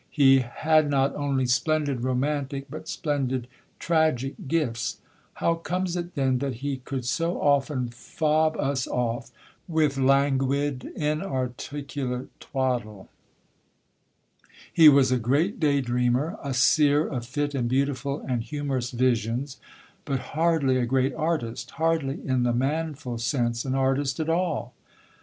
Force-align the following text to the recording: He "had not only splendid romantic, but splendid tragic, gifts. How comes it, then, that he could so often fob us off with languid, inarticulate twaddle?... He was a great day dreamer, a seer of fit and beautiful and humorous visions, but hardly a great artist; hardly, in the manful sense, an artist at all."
He 0.09 0.39
"had 0.39 0.89
not 0.89 1.13
only 1.15 1.45
splendid 1.45 2.01
romantic, 2.03 2.65
but 2.71 2.87
splendid 2.87 3.47
tragic, 3.77 4.33
gifts. 4.47 4.97
How 5.35 5.53
comes 5.53 5.95
it, 5.95 6.15
then, 6.15 6.39
that 6.39 6.55
he 6.65 6.77
could 6.77 7.05
so 7.05 7.39
often 7.39 7.89
fob 7.89 8.57
us 8.57 8.87
off 8.87 9.29
with 9.67 9.99
languid, 9.99 10.91
inarticulate 10.95 12.29
twaddle?... 12.39 13.09
He 14.73 14.89
was 14.89 15.11
a 15.11 15.19
great 15.19 15.59
day 15.59 15.81
dreamer, 15.81 16.35
a 16.43 16.55
seer 16.55 17.05
of 17.07 17.23
fit 17.23 17.53
and 17.53 17.69
beautiful 17.69 18.21
and 18.27 18.41
humorous 18.41 18.89
visions, 18.89 19.57
but 20.05 20.19
hardly 20.33 20.77
a 20.77 20.87
great 20.87 21.13
artist; 21.13 21.69
hardly, 21.77 22.25
in 22.27 22.41
the 22.41 22.53
manful 22.53 23.19
sense, 23.19 23.65
an 23.65 23.75
artist 23.75 24.19
at 24.19 24.29
all." 24.29 24.73